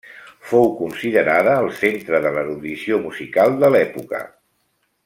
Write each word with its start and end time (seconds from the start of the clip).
Fou 0.51 0.63
considerada 0.79 1.53
el 1.65 1.69
centre 1.83 2.23
de 2.25 2.33
l'erudició 2.39 2.99
musical 3.07 3.57
de 3.65 3.73
l'època. 3.77 4.27